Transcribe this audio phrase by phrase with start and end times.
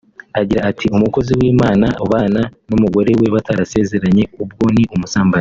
[0.39, 5.39] agira ati «Umukozi w’Imana ubana n’umugore we batarasezeranye ubwo ni ubusambanyi